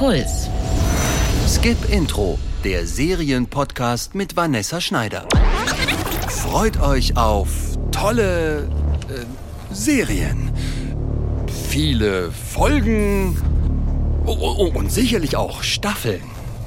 [0.00, 0.48] Puls.
[1.46, 5.28] Skip Intro, der Serienpodcast mit Vanessa Schneider.
[6.42, 7.50] Freut euch auf
[7.92, 8.60] tolle
[9.10, 10.56] äh, Serien,
[11.70, 13.36] viele Folgen
[14.24, 16.22] oh, oh, und sicherlich auch Staffeln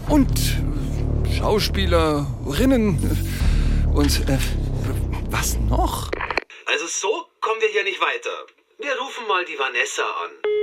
[0.10, 3.00] und äh, Schauspielerinnen
[3.96, 4.38] und äh,
[5.32, 6.12] was noch?
[6.68, 8.46] Also so kommen wir hier nicht weiter.
[8.78, 10.54] Wir rufen mal die Vanessa an.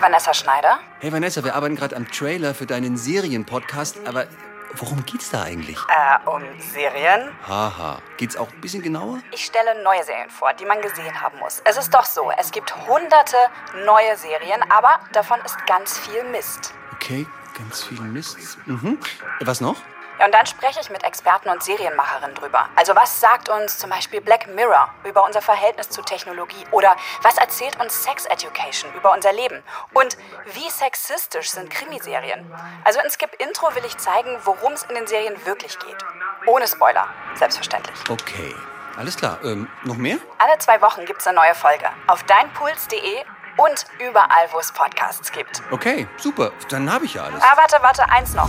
[0.00, 0.78] Vanessa Schneider?
[1.00, 4.26] Hey Vanessa, wir arbeiten gerade am Trailer für deinen Serienpodcast, aber
[4.74, 5.78] worum geht's da eigentlich?
[5.88, 7.30] Äh, um Serien?
[7.48, 9.20] Haha, geht's auch ein bisschen genauer?
[9.32, 11.62] Ich stelle neue Serien vor, die man gesehen haben muss.
[11.64, 13.36] Es ist doch so, es gibt hunderte
[13.84, 16.74] neue Serien, aber davon ist ganz viel Mist.
[16.94, 17.26] Okay,
[17.56, 18.58] ganz viel Mist.
[18.66, 18.98] Mhm.
[19.40, 19.76] Was noch?
[20.18, 22.68] Ja, und dann spreche ich mit Experten und Serienmacherinnen drüber.
[22.74, 26.64] Also was sagt uns zum Beispiel Black Mirror über unser Verhältnis zu Technologie?
[26.70, 29.62] Oder was erzählt uns Sex Education über unser Leben?
[29.92, 30.16] Und
[30.46, 32.50] wie sexistisch sind Krimiserien?
[32.84, 35.98] Also in Skip Intro will ich zeigen, worum es in den Serien wirklich geht.
[36.46, 37.98] Ohne Spoiler, selbstverständlich.
[38.08, 38.54] Okay,
[38.96, 39.38] alles klar.
[39.44, 40.16] Ähm, noch mehr?
[40.38, 43.24] Alle zwei Wochen gibt es eine neue Folge auf deinpuls.de
[43.58, 45.62] und überall, wo es Podcasts gibt.
[45.70, 46.52] Okay, super.
[46.70, 47.42] Dann habe ich ja alles.
[47.42, 48.48] Ah, warte, warte, eins noch.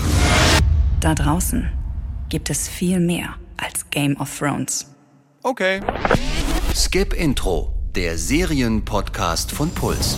[1.00, 1.70] Da draußen
[2.28, 4.88] gibt es viel mehr als Game of Thrones.
[5.44, 5.80] Okay.
[6.76, 10.18] Skip Intro, der Serienpodcast von Puls.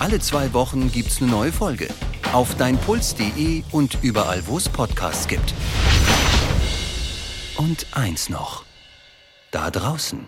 [0.00, 1.88] Alle zwei Wochen gibt's eine neue Folge.
[2.32, 5.54] Auf deinpuls.de und überall, wo es Podcasts gibt.
[7.56, 8.64] Und eins noch.
[9.52, 10.18] Da draußen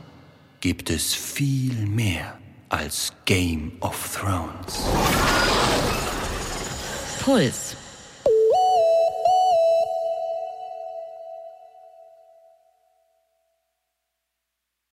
[0.61, 4.85] gibt es viel mehr als Game of Thrones.
[7.25, 7.77] Puls.